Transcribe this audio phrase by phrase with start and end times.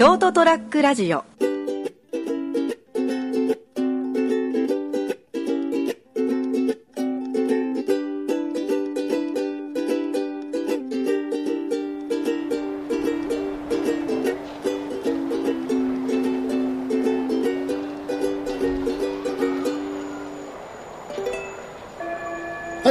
[0.00, 1.18] ショートトラックラジオ。
[1.18, 1.24] は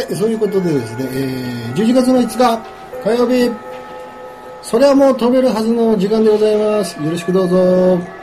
[0.07, 3.68] い、そういうことでですね、えー、11月の5日火曜日、
[4.61, 7.01] それはもう飛べるはずの時間でございます。
[7.01, 8.19] よろしくどうぞ。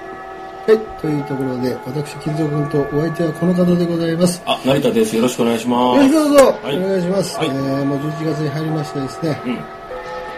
[0.67, 4.43] はい、というところで、私、金蔵君とお相手はこの方でございます。
[4.45, 5.15] あ、成田です。
[5.15, 5.97] よろしくお願いします。
[5.97, 7.39] よろしくどうぞ、はいお願いします。
[7.39, 9.59] はいえー、もう11月に入りましてですね、うん。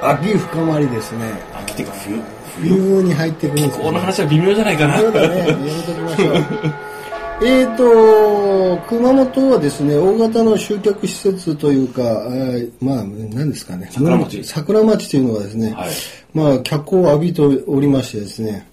[0.03, 1.33] 秋深まりですね。
[1.55, 2.23] 秋っていうか冬。
[2.61, 4.99] 冬に入ってくるんですこの話は微妙じゃないかな。
[4.99, 6.88] そうだね、やめときましょう。
[7.41, 13.89] えーと、熊本はですね、大型の集客施設というか、えーまあ、何ですかね。
[13.93, 15.91] 桜町桜町というのがですね、はい
[16.35, 18.69] まあ、脚光を浴びておりましてですね、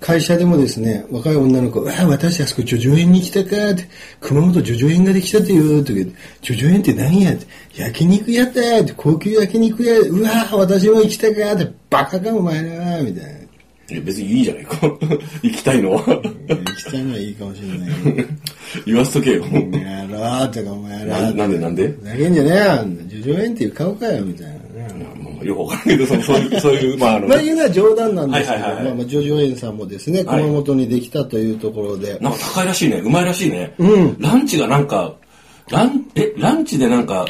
[0.00, 3.84] 会社でもですね、若い女の子、わあ、私あそこ叙々苑に来たかって、
[4.20, 7.32] 熊本叙々苑ができたってよ、とか言って、叙々苑って何や？
[7.32, 8.52] って、焼肉屋だっ
[8.84, 13.37] て、高級焼肉屋、うわあ、私も行きたかって、バカかお前ら、みたいな。
[13.90, 14.76] いや別にいいじゃないか。
[15.42, 16.02] 行きたいのは。
[16.04, 16.22] 行
[16.76, 18.28] きたいのはいいかもしれないけど。
[18.84, 19.44] 言わしとけよ。
[19.44, 21.88] お前やろーとかお前やろななんでなんで？
[21.88, 22.64] ふざけんじゃねえよ。
[23.22, 24.58] 叙々苑っていう顔かよ、みたいな
[25.44, 33.00] よくわかんないけど、そのそういう、 そういう、まああの、まあ言うのは冗談なんですけど、まあまあ、叙々苑さんもですね、はい熊本にできたというところで、なんか高いらしいね。
[33.04, 33.72] うまいらしいね。
[33.78, 35.14] うんランチがなんか、
[35.70, 37.26] ラン、え、ランチでなんか、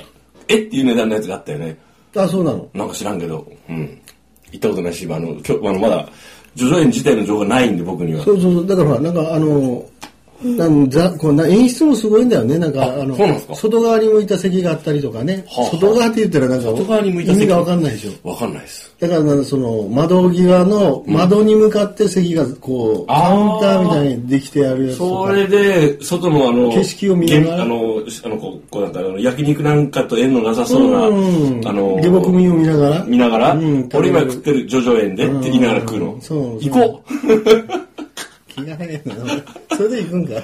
[0.48, 1.77] えっていう値段のやつがあったよね。
[2.17, 2.69] あ、そうなの。
[2.75, 3.98] なんか知らんけど、うん。
[4.51, 6.09] 行ったことないし、あの、今日、あの、まだ、
[6.59, 8.25] 叙々苑自体の情報がないんで、僕には。
[8.25, 9.84] そうそうそう、だからほら、なんかあの、
[10.42, 12.58] なんざこうな演出もすごいんだよね。
[12.58, 13.17] なんか、あの
[13.55, 15.45] 外側に向いた席があったりとかね。
[15.48, 18.28] はあはあ外側って言ったらなんか、外側に向いた席意味がわかんないでしょ。
[18.28, 18.95] わかんないです。
[19.00, 24.98] だからな、その、窓際の、窓に向かって席が、こう、カウンターみたいにできてあるやつ。
[24.98, 33.05] それで、外のあの、景色を見ながらあの、あの、こう、こうなんか、焼肉なんかと縁のなさそうな、うんあの、下僕見を見ながら。
[33.05, 36.18] 見ながら、うん俺今食ってる叙々苑でって言いながら食うの。
[36.20, 37.88] そう行こう
[38.64, 39.77] 気が早いな。
[39.77, 40.35] それで行くんか。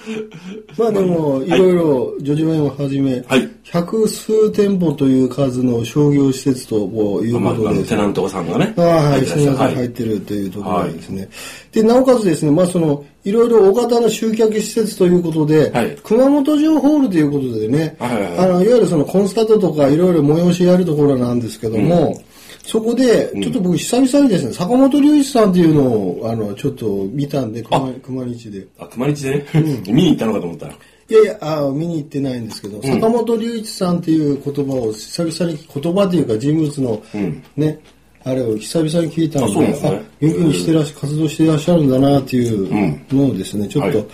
[0.78, 1.50] まあでも、い。
[1.50, 3.48] ろいろ、ジョジョ園をはじめ、はい。
[3.64, 6.76] 百数店舗という数の商業施設と
[7.22, 7.84] いうことで。
[7.84, 8.72] すテナントさんがね。
[8.76, 9.38] ああはい、入ってらっしゃる。
[9.38, 11.28] すみません、入ってるというところですね。
[11.72, 15.96] で、なおかつですね、まあその、いろいろ大型の集客施設ということで、はい。
[16.02, 18.38] 熊本城ホールということでね、はいはいはい。
[18.38, 22.20] あの、いわゆるそのコンサートとかいろいろ催しやるところなんですけども、
[22.62, 28.66] そこで、ちょっと僕久々にですね、坂本龍一さんっていうのを、あの、ちょっと見たんで、熊熊日で。
[28.78, 29.38] あ、熊日で？
[29.38, 29.46] ね、
[29.88, 30.72] 見に行ったのかと思ったら。
[30.72, 37.42] いやいや、あ見に行ってないんですけど、坂本龍一さんっていう言葉を久々に、言葉というか人物の、ん。
[37.56, 37.80] ね、
[38.22, 40.02] あれを久々に聞いたんで、あそうなんですね。
[40.20, 44.06] 元気にしてらっし活動していらっしゃるんだなっていうのをですね、ちょっと、はい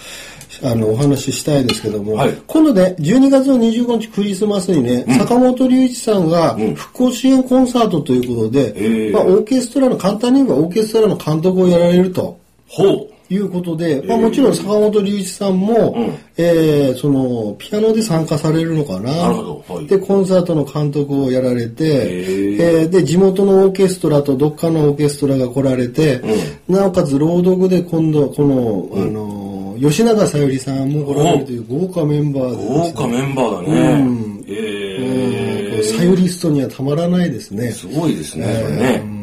[0.62, 2.34] あの、お話ししたいんですけども、はい。
[2.46, 12.38] 今度ね、12月の25日クリスマスにね、坂本龍一さんが復興支援コンサートということで、へえまあ、オーケストラの、簡単に言えばオーケストラの監督をやられると。
[12.68, 13.16] ほう。
[13.28, 16.18] いうことで、まあ、もちろん坂本龍一さんも、うん。
[16.36, 19.16] えーその、ピアノで参加されるのかな。
[19.16, 19.74] なるほど。
[19.74, 19.86] はい。
[19.86, 22.56] で、コンサートの監督をやられて、ー。
[22.60, 26.22] えーで、地元のオーケストラとどっかのオーケストラが来られて、
[26.68, 29.35] なおかつ朗読で今度、この、あの、
[29.80, 33.80] 吉永小百合さんも来られるという豪華メンバーでですね、豪華メンバーだね。
[34.02, 37.70] うんえサユリストにはたまらないですね。
[37.70, 39.16] すごいですね、それね。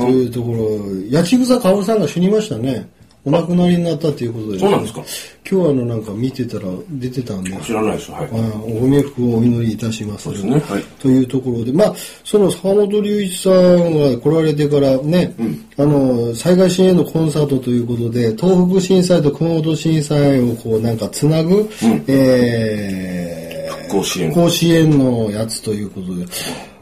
[0.00, 0.78] というところ、
[1.10, 2.88] 八千草薫さんが死にましたね。
[3.26, 5.02] お亡くなりになったということで、そうなんですか？
[5.50, 8.16] 今日あのなんか見てたら出てたんで、知らないですよ。
[8.16, 8.28] はい。
[8.30, 8.40] あお
[8.80, 10.24] ご冥福をお祈りいたします。
[10.24, 10.60] そうですね。
[10.60, 10.82] はい。
[11.00, 15.34] というところで、まあ、その坂本龍一さんが来られてからね、
[15.78, 21.68] あの、災害支援のコンサートということで、東北震災と熊本震災をこうなんかつなぐ、
[22.08, 24.28] えー、復興支援。
[24.28, 26.26] 復興支援のやつということで、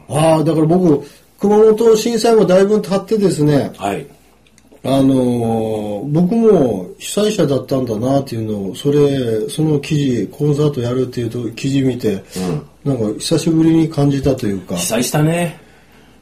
[0.09, 1.05] ああ、だから僕、
[1.39, 4.05] 熊本震災もだいぶ経ってですね、はい。
[4.85, 12.23] あのー僕も被災者だったんだなっていうのを、それ、その記事、コンサートやるっていうと記事見て、
[12.83, 15.57] なんか久しぶりに感じたというか、被災したね。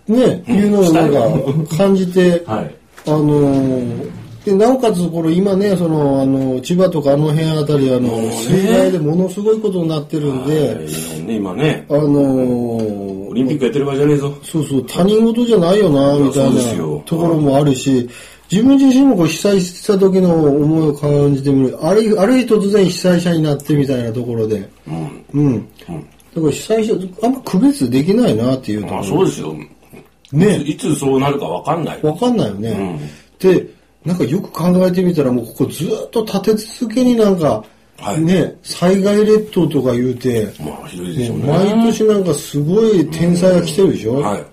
[0.07, 2.75] ね、いうのをなんか感じて、 はい。
[3.07, 4.11] あのー
[4.45, 8.31] で、なおかつ、これ今ね、その、あの、千葉とかあの辺あたり、あの、ね。
[8.31, 10.71] 水害でものすごいことになってるんで、は
[11.19, 11.21] い。
[11.27, 14.33] ね、今ね、あのーオリンピックやってる場合じゃねえぞ。
[14.43, 16.61] そうそう、他人事じゃないよな、みたいな
[17.05, 18.09] ところもあるし、
[18.51, 21.85] 自分自身もこう被災した時の思いを感じてみる。
[21.85, 24.69] あるある日突然被災者になってみたいなところで。
[24.85, 25.25] うん。
[25.33, 25.69] うん。
[25.79, 26.93] だから被災者、
[27.23, 28.99] あんま区別できないなっていうところ。
[28.99, 29.55] あそうですよ。
[30.33, 31.99] ねいつそうなるかわかんない。
[32.01, 32.99] わかんないよね。
[33.39, 33.65] で、
[34.03, 37.63] なんかよく考えてみたら、もうここずっと立て続けになんか、
[37.97, 41.43] はいね、災害列島とか言うて、まあ、ひどいでしょうね。
[41.45, 44.45] 毎年なんかすごい天災が来てるでしょ、はい。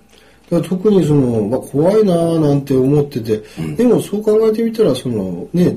[0.50, 3.42] 特にその、まあ、怖いなぁなんて思ってて、
[3.76, 5.76] でもそう考えてみたら、そのね、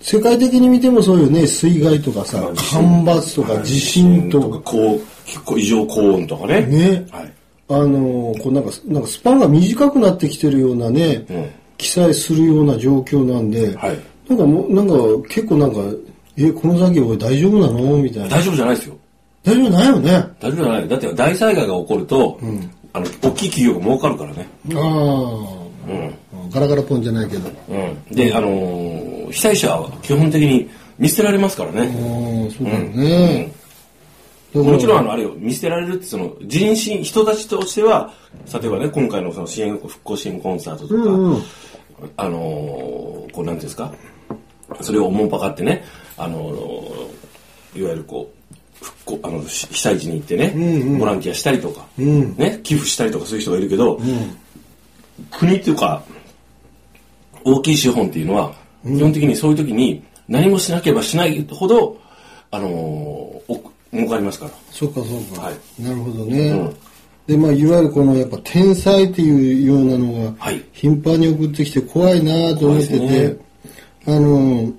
[0.00, 5.00] 世界的に見てもそういうね、水害とかさ、干ばつとか地震とか、高
[5.44, 6.66] 高異常高温とかね。
[6.66, 7.32] ね、はい。
[7.68, 11.46] あのーこうなんか、なんかスパンが短くなってきてるようなね、うん
[11.78, 13.98] 記載するような状況なんで、はい
[14.28, 14.94] なんかもう、なんか
[15.28, 15.78] 結構なんか、
[16.38, 17.96] え、この先俺大丈夫なの？
[17.98, 18.28] みたいな。
[18.28, 18.96] 大丈夫じゃないですよ。
[19.44, 20.10] 大丈夫ないよね。
[20.14, 20.88] あ大丈夫じゃない。
[20.88, 22.40] だって大災害が起こると、
[22.96, 24.48] あの、大きい企業が儲かるからね。
[24.74, 24.78] あ、
[25.86, 26.50] うん。
[26.50, 27.50] ガラガラポンじゃないけど。
[27.68, 28.16] うん。
[28.16, 32.48] で、あのー被災者は基本的に見捨てられますからあね。
[32.48, 33.52] あ、そうだよね。
[34.54, 38.14] だからもちろん、あの、あれよ、見捨てられるって、その、人心、人たちとしては、
[38.54, 41.42] 例えばね、今回のその支援、復興支援コンサートとか、うんうん
[42.16, 43.92] あのーこう、なんですか、
[44.80, 45.84] それをおもんぱかってね、
[46.16, 48.35] あのーいわゆるこう、
[48.80, 52.36] 復興、あの、し被災地に行ってね、ボランティアしたりとか、ん。
[52.36, 54.00] ね、寄付したりとかそういう人がいるけど、
[55.30, 56.02] 国っていうか、
[57.44, 58.52] 大きい資本っていうのは、
[58.84, 61.98] 基本的にそういう時に何もしなければしないほど、
[62.50, 62.72] あのー
[63.48, 64.50] お儲かりますから。
[64.70, 65.42] そうかそうか。
[65.42, 65.82] はい。
[65.82, 66.50] なるほどね。
[66.50, 66.76] うん。
[67.26, 73.36] で、まあ、いわゆるこのやっぱ天才っていうようなのがはい、頻繁に送ってきて怖いなと思ってて、怖いね。
[74.06, 74.72] あの、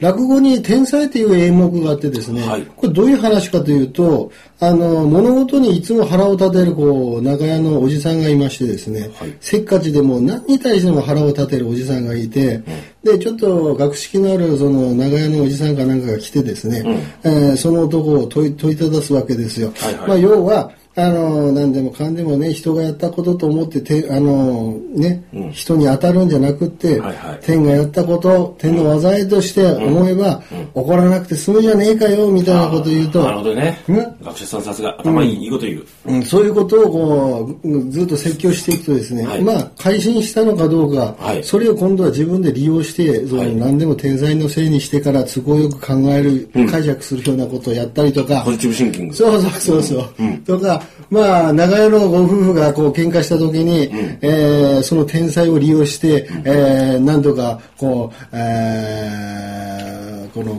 [0.00, 2.62] 落語に天才っていう演目があってですね、はい。
[2.76, 4.30] これどういう話かというと、
[4.60, 9.36] あの、物事にいつも腹を立てる、こう、長屋のおじさんがいましてですね、はい。
[9.40, 12.62] せっかちでも何に対しても腹を立てるおじさんがいて、
[13.02, 16.84] で、ちょっと学識のあるその長屋のおじさんかなんかが来てですね、
[17.24, 19.72] えーその男を問い問いただすわけですよ。
[19.76, 20.08] はいはい。
[20.08, 20.70] まあ、要は、
[21.00, 25.52] あの、何でもかんでもね、人がやったことと思って、てあの、ね、うん。
[25.52, 27.38] 人に当たるんじゃなくって、はいはい。
[27.40, 30.42] 天がやったこと、天の災いとして思えば、
[30.74, 33.80] 怒らなくて済むじゃねえかよ、みたいなこと言うと、なるほどね。
[33.88, 33.96] うん。
[33.96, 35.86] 学者さんさすが、頭いい、いいこと言う。
[36.06, 36.22] うん。
[36.24, 39.42] そういうことをこうずっと説教していくとですね、はい。
[39.42, 41.44] まあ改心したのかどうか、はい。
[41.44, 43.54] それを今度は自分で利用してそのはい。
[43.54, 49.14] 何でも天才のせいにしてから都合よく考える、解釈するようなことをやったりとか、ポジティブシンキング。
[49.14, 50.38] そうそうそうそう。
[50.44, 53.88] とか、まあ、長屋のご夫婦がこう喧嘩した時に、
[54.20, 59.98] えーその天才を利用して、えー何とか、こう、えー
[60.34, 60.52] この、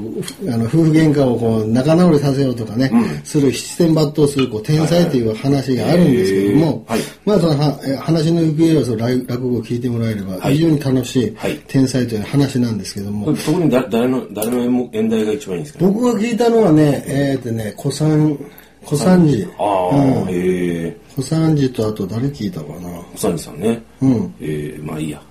[0.52, 2.92] あの、夫婦喧嘩をこう、仲直りさせようとかね、
[3.24, 7.00] する七点抜刀する、こう、天才っていう話があるんですけども、はい。
[7.24, 10.56] まあ、そのは、え話の行方をその落落語を聞いてもらえれば、はい。
[10.56, 11.62] 非常に楽しいはい。
[11.68, 15.92] 天才という話なんですけども、これ特にだ誰の、誰の演題が一番いいんですかね？
[15.92, 18.38] 僕が聞いたのはね、えーっとね、小三、
[18.90, 19.48] 小三治。
[19.58, 20.98] ああ、うんへえ。
[21.16, 22.90] 小三治とあと誰聞いたかな。
[23.16, 23.82] 小三治さんね。
[24.02, 24.34] うん。
[24.42, 25.22] ええ、まあいいや。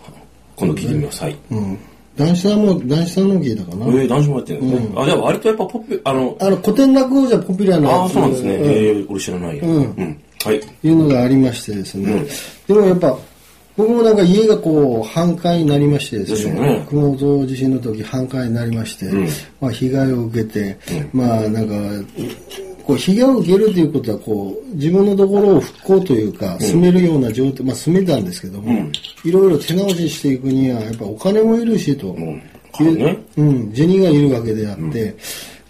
[0.56, 1.22] 今度聞いてみます。
[1.22, 1.36] はい。
[1.50, 1.78] うん。
[2.16, 3.86] 男子さんも、男子さんの聞いたかな。
[4.00, 4.88] ええ、男子もやってるんですね。
[4.96, 8.54] あ、じゃあ割とやっぱポップ、あの、あの、古典落語じゃポピュラーなああ、そうなんですね。
[8.56, 9.64] うんええ、俺知らないや。
[9.64, 10.20] うんうん。
[10.44, 10.60] はい。
[10.84, 12.12] いうのがありましてですね。
[12.12, 12.26] うん
[12.66, 13.18] でもやっぱ、
[13.76, 16.36] 僕もなんか家がこう、半壊になりましてですね。
[16.36, 19.28] ですよね熊本地震の時半壊になりまして、ん
[19.60, 20.76] まあ被害を受けて、
[21.12, 21.74] まあなんか、
[22.88, 28.90] こう被害を受けるということはこう自分のところを復興というか住めるような状態、まあ住めたんですけども、
[29.26, 32.42] いろいろ手直ししていくにはやっぱお金もいるしと、うん。
[32.72, 33.18] 金ね。
[33.36, 35.14] うん、銭がいるわけであって、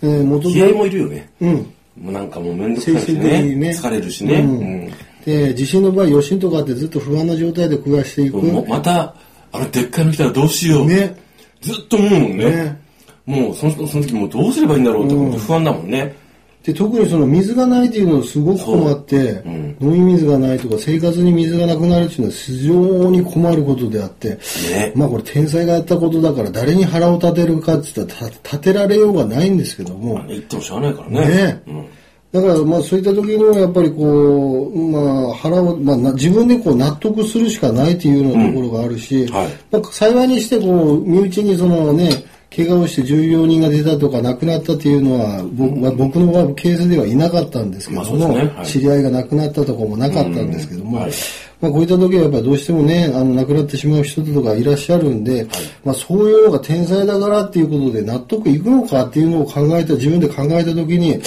[0.00, 1.28] えー元気合もいるよね。
[1.40, 3.42] うん、もうなんかもうめんどくさいしね。
[3.42, 4.34] ね疲れるしね。
[4.34, 4.92] ううんん。
[5.24, 8.36] で地震の場合余震とかってずっと不安な状態で暮らしていく、
[8.68, 9.12] また、
[9.50, 10.86] あのでっかいの来たらどうしよう。
[10.86, 11.16] ね
[11.62, 12.44] ずっと思うもんね。
[12.48, 12.80] ね
[13.26, 16.27] もうそのその時もうどうすればいいんだろうって不安だもんね。
[16.68, 19.48] で特にその水がないっていうのをすごく困って、う。
[19.48, 19.76] ん。
[19.80, 24.38] 飲み水がないとか生活に水がなくなるっていうのは非常に困ることであって、
[24.70, 24.92] ね。
[24.94, 31.20] まあこれ天才がやったことだから誰に腹を立てるかって言ったらた立てられようがないんですけども、言ってもしゃあないからね。
[31.26, 31.62] ね。
[31.68, 31.86] うん。
[32.32, 39.48] だからまあそういった時にはやっぱりこう、まあ腹を、まあな自分でこう納得するしかないっていうようなところがあるし、はい。
[39.70, 42.10] まあ幸いにしてこう、身内にそのね、
[42.54, 51.12] 怪我をして重病人が出たとか亡くなったっていうのは、僕は僕のケースではいなかったんですけども、ねはい知り合いが亡くなったとかもなかったんですけども、うんはい
[51.60, 55.46] まあこういった時はやっぱりどうしてもね、あの亡くなってしまう人とかいらっしゃるんで、
[55.84, 61.20] まあそういうのが天才だからっていうことで納得いくのかっていうのを考えた、自分で考えた時に、い、やー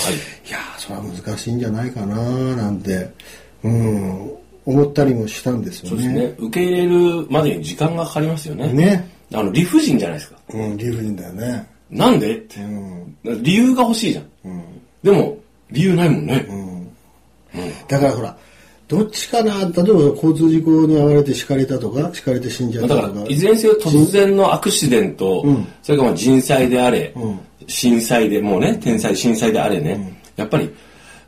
[0.77, 2.15] それは難しいんじゃないかな
[2.55, 3.09] なんて、
[3.63, 4.31] うん、
[4.65, 5.89] 思ったりもしたんですよね。
[5.89, 6.35] そうですね。
[6.39, 8.71] 受け入れるまでに時間がかかりますよね。
[8.71, 9.20] ね。
[9.33, 10.37] あの、理不尽じゃないですか。
[10.53, 11.67] うん、理不尽だよね。
[11.89, 12.61] なんでって。
[12.61, 14.25] うん、理由が欲しいじゃん。
[14.45, 14.63] うん、
[15.03, 15.37] でも、
[15.71, 16.45] 理由ないもんね。
[16.49, 16.71] うん。
[17.87, 18.37] だからほら、
[18.87, 19.83] どっちかな例えば
[20.15, 23.07] 交通事故に遭われて敷かれたとか、敷かれて死んじゃったとか。
[23.07, 25.45] だから、いずれにせよ突然のアクシデント、
[25.81, 27.13] それからまあ人災であれ、
[27.67, 30.69] 震災でもうね、天災、震災であれね、やっぱり、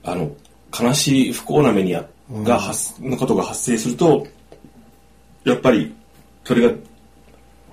[0.03, 0.29] あの、
[0.77, 2.05] 悲しい不幸な目にや、
[2.43, 4.27] が発、のことが発生すると、
[5.45, 5.93] やっぱり、
[6.43, 6.74] それが、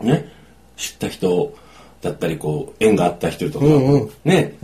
[0.00, 0.28] ね、
[0.76, 1.54] 知った人
[2.00, 3.66] だったり、こう、縁があった人とか、
[4.24, 4.56] ね、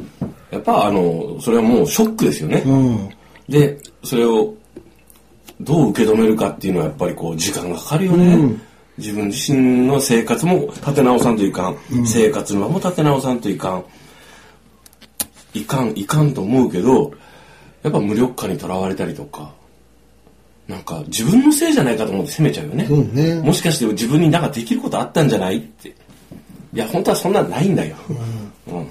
[0.51, 2.63] やっぱあの、それはもうショックですよね。
[2.65, 3.11] うん。
[3.49, 4.55] で、それを
[5.61, 8.57] どう受け止めるかっていうのはやっぱりこう時間がかかるよね。
[8.99, 11.77] 自分自身の生活も立て直さんといかん。
[12.07, 13.85] 生活の場も立て直さんといかん。
[15.55, 17.13] いかん、いかんと思うけど、
[17.83, 19.53] やっぱ無力感にとらわれたりとか、
[20.69, 22.87] なんか自分のせいじゃないかと思って責めちゃうよね。
[22.87, 25.89] そうねもしかして自分になんかできることあったんじゃないって。
[25.89, 25.95] い
[26.79, 27.97] や、本当はそんなんないんだよ。
[28.09, 28.87] うん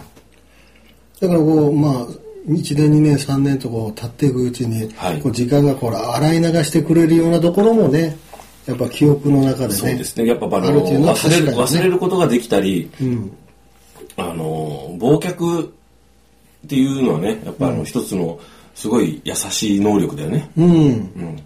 [1.19, 2.07] だからこう、まあ、
[2.47, 8.17] 1年、2年、3年とこう経っていくうちに、はいこう時間がこう洗い流してくれるようなところもね、
[8.65, 9.73] やっぱ記憶の中でね。
[9.73, 10.27] そうですね。
[10.27, 13.31] やっぱあの忘れる、ね忘れることができたり、うん。
[14.17, 15.69] あの、忘却っ
[16.67, 18.39] ていうのはね、やっぱあの、一つの
[18.73, 20.49] すごい優しい能力だよね。
[20.57, 20.67] うん。
[20.67, 21.39] うん。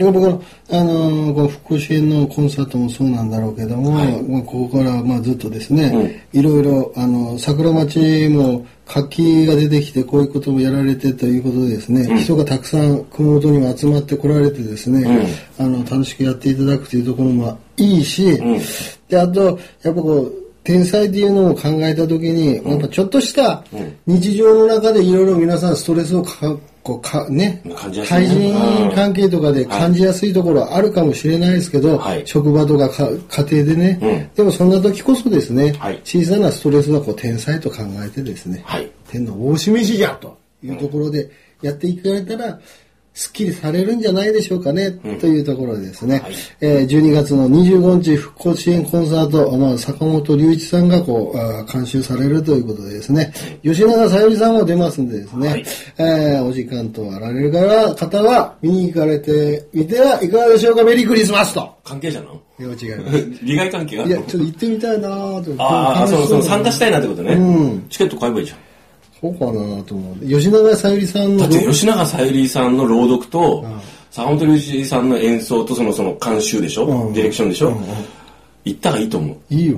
[0.00, 0.40] で僕は、
[0.70, 4.22] あのーこの復興支援のコンサートもそうなんだろうけども、はい。
[4.22, 15.28] まあここからまあずっとですね、いろいろ、あの、桜町も活気が出てきて、こういうこともやられてということでですね、人がたくさん熊本にも集まってこられてですね、
[15.58, 18.58] あの、楽しくやっていただくというところもいいし、ん。
[19.06, 23.62] で、あと、やっぱこう、天才っていうのを考えたときに、やっぱちょっとした
[24.06, 27.62] 日常の中でいろいろ皆さんストレスをかこうかね
[28.08, 32.26] 対人関係とかで感じやすいところはあるかもしれないですけど、はい。
[32.26, 33.08] 職場とかか
[33.44, 34.34] 家庭でね、うん。
[34.34, 36.00] でもそんな時こそですね、はい。
[36.04, 38.90] 小さなストレスはこう天才と考えてですね、はい。
[39.08, 41.30] 天の大示しじゃというところで
[41.62, 42.58] やっていかれたら、
[43.20, 46.34] すっきりされるんじゃないでしょうかね、というところでですね、はい。
[46.62, 53.30] えー12月の25日復興支援コンサート、まあ、坂本龍一さんがこうあー監修されるということでですね、
[53.62, 55.64] 吉永さゆりさんも出ますんでですね、はい。
[55.98, 60.82] えーお時間とあられるから方は見に行かれてみてはいかがでしょうか？
[60.82, 61.70] メリークリスマスと。
[61.84, 62.40] 関係者なの？
[62.58, 63.30] いや違います。
[63.44, 64.04] 利害関係が？
[64.04, 65.62] あいやちょっと行ってみたいなーと。
[65.62, 67.34] ああ、そうそう、参加したいなってことね。
[67.34, 67.86] うん。
[67.90, 68.58] チケット買えばいいじゃん。
[69.20, 70.26] そうかなと思う。
[70.26, 73.64] 吉永さゆりさんのだって吉永小百合さんの朗読と、
[74.10, 77.12] 坂本龍一さんの演奏とそのその監修でしょ、うん。
[77.12, 77.76] ディレクションでしょ、
[78.64, 79.54] 行ったらいいと思う。
[79.54, 79.76] いいよ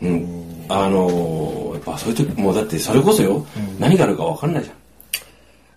[0.00, 0.08] な。
[0.08, 0.44] うん。
[0.68, 3.44] あのーやっぱそういう時、もうだってそれこそよ、
[3.78, 4.76] 何があるか分かんないじゃん。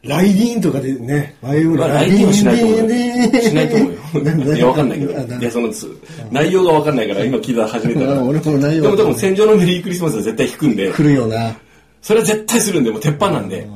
[0.03, 2.83] ライディーンとかでね、前よりまあ、来年はしないと思うよ。
[2.83, 4.55] ねしないと思うよ。
[4.55, 5.11] いや、わかんないけど。
[5.11, 6.01] いや、その、つ
[6.31, 8.13] 内容がわかんないから、今聞いた始めたら。
[8.17, 11.53] あ俺も内容でも多分、戦場のメリークリスマスは絶対弾くんで、来るよな。
[12.01, 13.67] それは絶対するんで、もう鉄板なんで。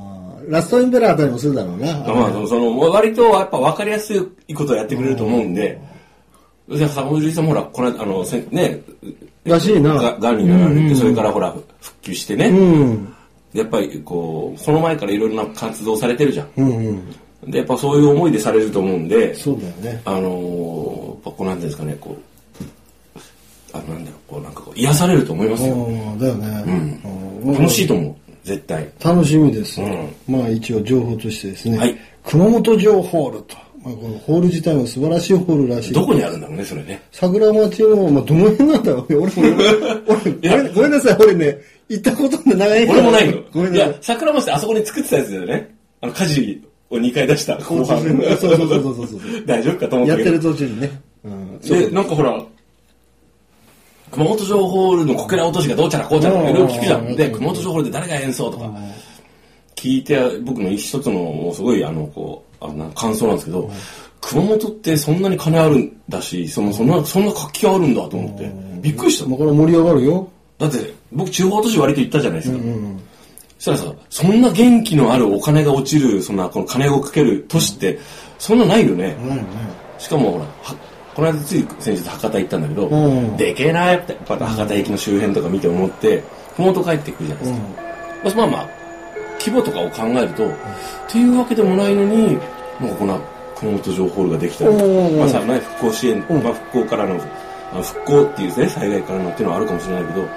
[0.47, 1.93] ラストエンペラーあたりもするだろうな。
[1.99, 4.13] まあ、その、割とやっぱ分かりやす
[4.47, 5.79] いことをやってくれると思うんで、
[6.67, 8.81] で坂本龍一さんもほら、この間、あの、せね、
[9.43, 9.93] らしいな。
[9.93, 13.13] ががんになられて、それからほら、復旧してね、うん。
[13.53, 16.49] やっぱりこう、その前からいろいろな活動されてるじゃん。
[16.57, 16.91] うんう
[17.47, 17.51] ん。
[17.51, 20.01] で、やっぱそういう思いでされると思うんで、そうだよね。
[20.05, 22.21] あのー、やっぱこうなんていうんですかね、こう、
[23.73, 25.73] あのなんだろう、こうなんかこう癒されると思いますよ。
[25.73, 26.63] うんだよね。
[26.67, 28.89] うん楽しいと思う、絶対。
[29.03, 29.81] 楽しみです。
[29.81, 31.77] うんまあ一応情報としてですね。
[31.77, 33.55] はい熊本城ホールと。
[33.83, 35.93] まあこのホール自体も素晴らしいホールらしい。
[35.93, 37.01] どこにあるんだろうね、それね。
[37.11, 39.17] 桜町の、まあ、どの辺なんだろうね。
[39.17, 39.31] 俺も、
[40.43, 41.57] 俺、ごめんなさい、俺ね、
[41.89, 43.41] 行ったことない俺もないの。
[43.51, 45.75] ごめんなさい。、いや桜町ってあそこに作ってたやつだよね。
[46.01, 47.85] あの、火事を2回出した後半。
[47.85, 48.05] そう
[48.37, 49.45] そうそうそうそうそう。
[49.45, 50.53] 大丈夫かと思ったけどやってる。
[50.53, 50.91] 途中にね。
[51.25, 51.59] うん。
[51.59, 52.43] で、なんかほら、
[54.11, 57.15] 熊本城ホールのこけら落としがどうちゃらこうちゃらとかいろいろ聞くじゃん。
[57.15, 58.71] で、熊本城ホールで誰が演奏とか
[59.75, 63.71] 聞いて、僕の一つのもうすごいあの、こう、あの感想なんですけど、
[64.21, 68.51] 熊本ってそんなに金あるんだし、そのそんな、そんな活気があるんだと思って、
[68.81, 69.27] びっくりした。
[69.27, 70.29] まあ、これ盛り上がるよ。
[70.57, 72.59] だって、僕地方都市割と行ったじゃないですか。
[73.57, 77.99] そしたらさ、そんな元気のあるお金が落ちる、そんな、この金をかける都市って、
[78.37, 79.15] そんなないよね。
[79.97, 80.75] しかもほら、は
[81.15, 86.23] この間つい先日博多行ったんだけど、うんでけえなやっぱ博多駅の周辺とか見て思って、
[86.55, 87.67] 熊本帰ってくるじゃないですか。
[88.23, 88.69] まあまあまあ、
[89.39, 90.51] 規模とかを考えると、っ
[91.09, 92.37] ていうわけでもないのに、
[92.79, 93.19] なんかこんな
[93.55, 97.19] 熊本城ホールができたり、うんまあさ、ね、復興支援、まあ復興からの、
[97.73, 100.27] あの復興っていうね、災害からのっていうのはあるかもしれないけど、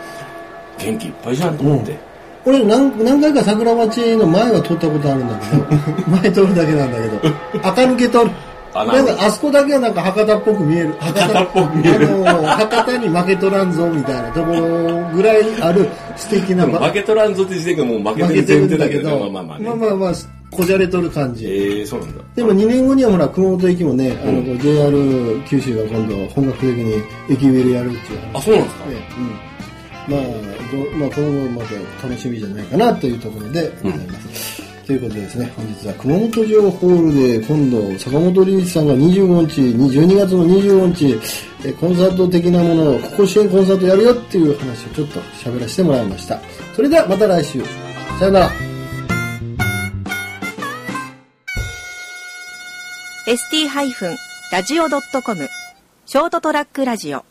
[0.79, 2.15] 元気いっぱいじゃんと思って。
[2.47, 5.65] 俺何何回か桜町の前は通ったことあるんだけど、
[6.23, 7.35] 前通るだけなんだけど、
[7.69, 8.31] 垢抜けとる。
[8.75, 10.93] あなんかあそこだけはなんか博多っぽく見える。
[10.95, 19.65] 博多っぽく見えるあの、博多に負けとらんぞみたいなところぐらいある素敵な場負けとらんぞって時点がもう負けてる前提だけどまあまあまあね。
[19.69, 20.13] まあまあまあ
[20.51, 21.47] こじゃれとる感じ。
[21.47, 22.25] ええそうなんだ。
[22.35, 29.55] でも2年後にはほら、熊本駅もね、あの、JR 九州が今度本格的に駅ビルやるっていう話あ、そうなんですか、で、うん。
[30.07, 30.21] まあ、
[30.71, 34.64] どまあ、今後また楽しみじゃないかなというところでございます。
[34.87, 41.19] ということでですね、本日は熊本城ホールで今度、坂本龍一さんが25日、12月の25日、
[41.67, 46.39] えコンサート的なものを、ここ支援コンサートやるよっていう話をちょっと喋らせてもらいました。
[46.77, 47.63] それではまた来週。
[48.19, 48.51] さよなら。
[53.27, 55.49] ST-radio.com
[56.05, 57.25] ショートトラックラジオ